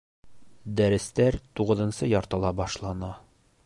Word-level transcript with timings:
Дәрестәр 0.79 1.39
туғыҙынсы 1.61 2.11
яртыла 2.17 2.57
башлана. 2.63 3.17